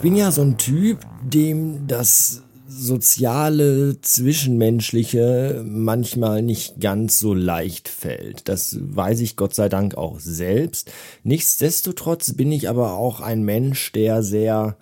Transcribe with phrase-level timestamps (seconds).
[0.00, 8.48] bin ja so ein Typ, dem das soziale, zwischenmenschliche manchmal nicht ganz so leicht fällt.
[8.48, 10.92] Das weiß ich Gott sei Dank auch selbst.
[11.24, 14.76] Nichtsdestotrotz bin ich aber auch ein Mensch, der sehr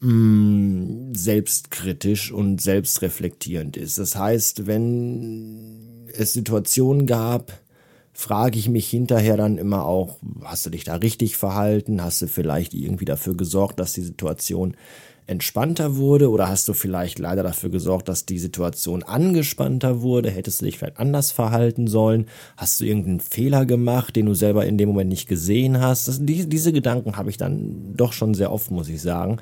[0.00, 3.98] mh, mm, selbstkritisch und selbstreflektierend ist.
[3.98, 7.52] Das heißt, wenn es Situationen gab,
[8.12, 12.02] frage ich mich hinterher dann immer auch, hast du dich da richtig verhalten?
[12.02, 14.76] Hast du vielleicht irgendwie dafür gesorgt, dass die Situation
[15.26, 20.28] entspannter wurde oder hast du vielleicht leider dafür gesorgt, dass die Situation angespannter wurde?
[20.28, 22.26] Hättest du dich vielleicht anders verhalten sollen?
[22.56, 26.08] Hast du irgendeinen Fehler gemacht, den du selber in dem Moment nicht gesehen hast?
[26.08, 29.38] Das, die, diese Gedanken habe ich dann doch schon sehr oft, muss ich sagen.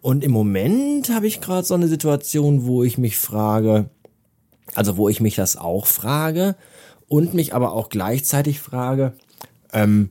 [0.00, 3.90] Und im Moment habe ich gerade so eine Situation, wo ich mich frage,
[4.76, 6.54] also wo ich mich das auch frage
[7.12, 9.12] und mich aber auch gleichzeitig frage,
[9.74, 10.08] ähm,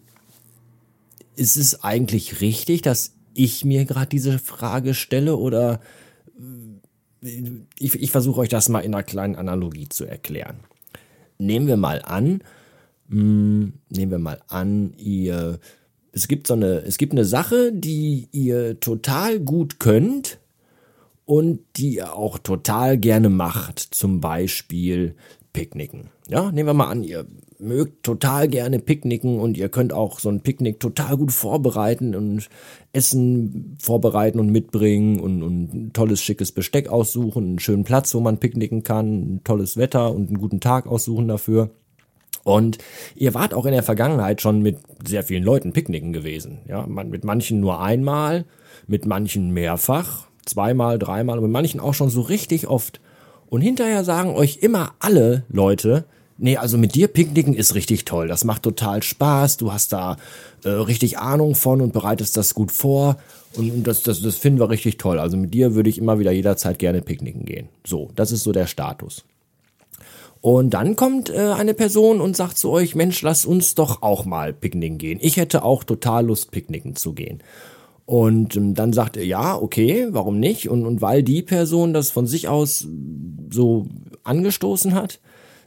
[1.35, 5.81] ist es eigentlich richtig, dass ich mir gerade diese Frage stelle oder
[7.23, 7.39] äh,
[7.79, 10.57] ich, ich versuche euch das mal in einer kleinen Analogie zu erklären.
[11.39, 12.43] Nehmen wir mal an,
[13.07, 15.59] mh, hm, nehmen wir mal an, ihr,
[16.11, 20.37] es gibt so eine, es gibt eine Sache, die ihr total gut könnt
[21.25, 23.79] und die ihr auch total gerne macht.
[23.79, 25.15] Zum Beispiel
[25.53, 26.09] Picknicken.
[26.29, 27.25] Ja, nehmen wir mal an, ihr
[27.59, 32.49] mögt total gerne picknicken und ihr könnt auch so ein Picknick total gut vorbereiten und
[32.93, 38.19] Essen vorbereiten und mitbringen und, und ein tolles, schickes Besteck aussuchen, einen schönen Platz, wo
[38.19, 41.69] man picknicken kann, tolles Wetter und einen guten Tag aussuchen dafür.
[42.43, 42.79] Und
[43.15, 46.59] ihr wart auch in der Vergangenheit schon mit sehr vielen Leuten picknicken gewesen.
[46.67, 48.45] Ja, mit manchen nur einmal,
[48.87, 52.99] mit manchen mehrfach, zweimal, dreimal und mit manchen auch schon so richtig oft.
[53.51, 56.05] Und hinterher sagen euch immer alle Leute,
[56.43, 58.27] Nee, also mit dir picknicken ist richtig toll.
[58.27, 59.57] Das macht total Spaß.
[59.57, 60.17] Du hast da
[60.63, 63.17] äh, richtig Ahnung von und bereitest das gut vor.
[63.55, 65.19] Und das, das, das finden wir richtig toll.
[65.19, 67.69] Also mit dir würde ich immer wieder jederzeit gerne picknicken gehen.
[67.85, 69.23] So, das ist so der Status.
[70.39, 74.25] Und dann kommt äh, eine Person und sagt zu euch, Mensch, lass uns doch auch
[74.25, 75.19] mal picknicken gehen.
[75.21, 77.43] Ich hätte auch total Lust, picknicken zu gehen.
[78.11, 80.67] Und ähm, dann sagt er, ja, okay, warum nicht?
[80.67, 82.85] Und, und weil die Person das von sich aus
[83.49, 83.87] so
[84.25, 85.21] angestoßen hat,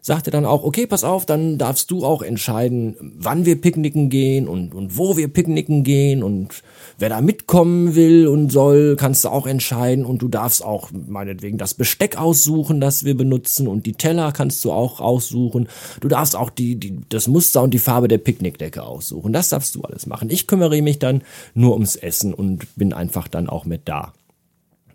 [0.05, 4.49] sagte dann auch, okay, pass auf, dann darfst du auch entscheiden, wann wir picknicken gehen
[4.49, 6.63] und, und wo wir picknicken gehen und
[6.99, 11.57] wer da mitkommen will und soll, kannst du auch entscheiden und du darfst auch meinetwegen
[11.57, 15.69] das Besteck aussuchen, das wir benutzen und die Teller kannst du auch aussuchen.
[16.03, 19.33] Du darfst auch die, die, das Muster und die Farbe der Picknickdecke aussuchen.
[19.33, 20.29] Das darfst du alles machen.
[20.29, 21.23] Ich kümmere mich dann
[21.55, 24.13] nur ums Essen und bin einfach dann auch mit da.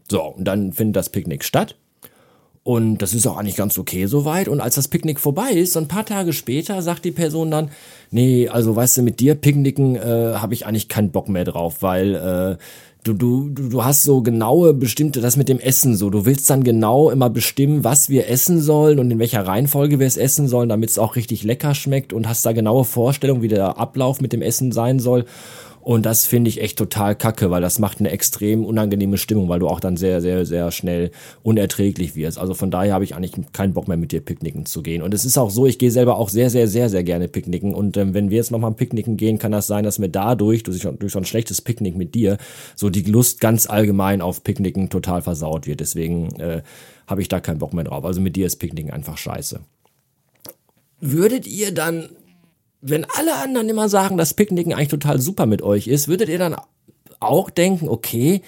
[0.08, 1.76] So, und dann findet das Picknick statt.
[2.70, 4.48] Und das ist auch eigentlich ganz okay soweit.
[4.48, 7.72] Und als das Picknick vorbei ist, so ein paar Tage später, sagt die Person dann,
[8.12, 11.78] nee, also weißt du, mit dir picknicken äh, habe ich eigentlich keinen Bock mehr drauf,
[11.82, 12.64] weil äh,
[13.04, 16.12] du, du, du hast so genaue bestimmte, das mit dem Essen so.
[16.12, 20.06] Du willst dann genau immer bestimmen, was wir essen sollen und in welcher Reihenfolge wir
[20.06, 23.48] es essen sollen, damit es auch richtig lecker schmeckt und hast da genaue Vorstellungen, wie
[23.48, 25.26] der Ablauf mit dem Essen sein soll.
[25.82, 29.60] Und das finde ich echt total kacke, weil das macht eine extrem unangenehme Stimmung, weil
[29.60, 32.38] du auch dann sehr, sehr, sehr schnell unerträglich wirst.
[32.38, 35.02] Also von daher habe ich eigentlich keinen Bock mehr mit dir picknicken zu gehen.
[35.02, 37.74] Und es ist auch so, ich gehe selber auch sehr, sehr, sehr, sehr gerne picknicken.
[37.74, 40.82] Und ähm, wenn wir jetzt nochmal picknicken gehen, kann das sein, dass mir dadurch, durch,
[40.82, 42.38] durch so ein schlechtes Picknick mit dir,
[42.76, 45.80] so die Lust ganz allgemein auf Picknicken total versaut wird.
[45.80, 46.62] Deswegen äh,
[47.08, 48.06] habe ich da keinen Bock mehr drauf.
[48.06, 49.62] Also mit dir ist Picknicken einfach scheiße.
[51.02, 52.10] Würdet ihr dann
[52.82, 56.40] wenn alle anderen immer sagen, dass Picknicken eigentlich total super mit euch ist, würdet ihr
[56.40, 56.56] dann
[57.20, 58.42] auch denken, okay,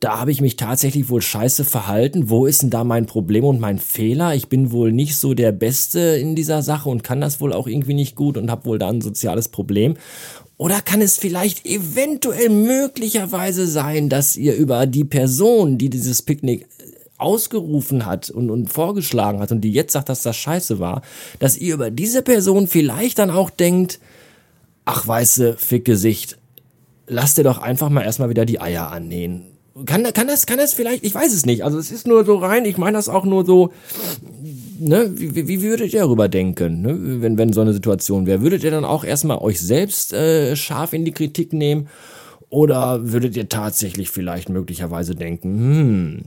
[0.00, 2.30] da habe ich mich tatsächlich wohl scheiße verhalten.
[2.30, 4.34] Wo ist denn da mein Problem und mein Fehler?
[4.34, 7.66] Ich bin wohl nicht so der Beste in dieser Sache und kann das wohl auch
[7.66, 9.94] irgendwie nicht gut und habe wohl da ein soziales Problem.
[10.56, 16.66] Oder kann es vielleicht eventuell möglicherweise sein, dass ihr über die Person, die dieses Picknick
[17.18, 21.02] ausgerufen hat und, und vorgeschlagen hat und die jetzt sagt, dass das scheiße war,
[21.38, 23.98] dass ihr über diese Person vielleicht dann auch denkt,
[24.84, 26.38] ach weiße Fickgesicht,
[27.06, 29.46] lass dir doch einfach mal erstmal wieder die Eier annähen.
[29.86, 31.62] Kann, kann das, kann das vielleicht, ich weiß es nicht.
[31.62, 33.72] Also es ist nur so rein, ich meine das auch nur so,
[34.80, 38.40] ne, wie, wie würdet ihr darüber denken, ne, wenn, wenn so eine Situation wäre?
[38.40, 41.88] Würdet ihr dann auch erstmal euch selbst äh, scharf in die Kritik nehmen?
[42.50, 46.20] Oder würdet ihr tatsächlich vielleicht möglicherweise denken, hm,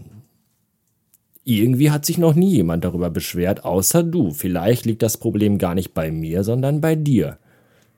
[1.43, 4.31] irgendwie hat sich noch nie jemand darüber beschwert, außer du.
[4.31, 7.37] Vielleicht liegt das Problem gar nicht bei mir, sondern bei dir.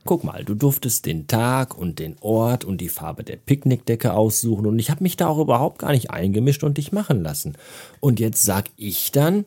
[0.06, 4.66] Guck mal, du durftest den Tag und den Ort und die Farbe der Picknickdecke aussuchen
[4.66, 7.56] und ich habe mich da auch überhaupt gar nicht eingemischt und dich machen lassen.
[8.02, 9.46] Und jetzt sag ich dann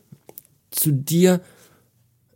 [0.71, 1.41] zu dir,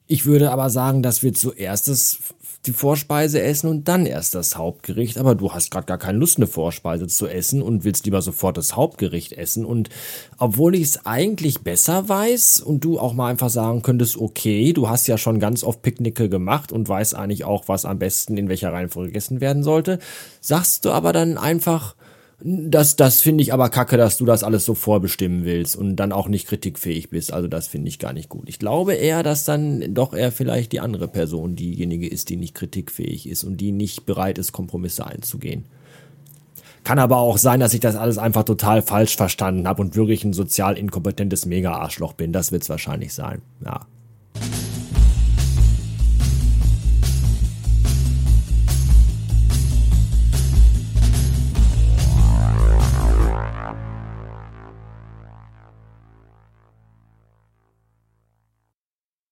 [0.07, 2.19] ich würde aber sagen, dass wir zuerst das
[2.67, 6.37] die Vorspeise essen und dann erst das Hauptgericht, aber du hast gerade gar keine Lust,
[6.37, 9.65] eine Vorspeise zu essen und willst lieber sofort das Hauptgericht essen.
[9.65, 9.89] Und
[10.37, 14.91] obwohl ich es eigentlich besser weiß und du auch mal einfach sagen könntest, okay, du
[14.91, 18.49] hast ja schon ganz oft Picknicke gemacht und weißt eigentlich auch, was am besten in
[18.51, 19.99] welcher Reihenfolge gegessen werden sollte,
[20.43, 21.95] sagst du aber dann einfach,
[22.43, 26.13] das, das finde ich aber kacke, dass du das alles so vorbestimmen willst und dann
[26.13, 27.33] auch nicht kritikfähig bist.
[27.33, 28.49] Also das finde ich gar nicht gut.
[28.49, 32.55] Ich glaube eher, dass dann doch eher vielleicht die andere Person diejenige ist, die nicht
[32.55, 35.65] kritikfähig ist und die nicht bereit ist, Kompromisse einzugehen.
[36.83, 40.25] Kann aber auch sein, dass ich das alles einfach total falsch verstanden habe und wirklich
[40.25, 42.33] ein sozial inkompetentes Mega-Arschloch bin.
[42.33, 43.43] Das wird es wahrscheinlich sein.
[43.63, 43.87] Ja.